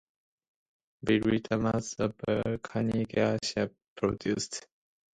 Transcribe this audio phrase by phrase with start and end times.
[1.03, 4.65] Very little amounts of volcanic ash are produced.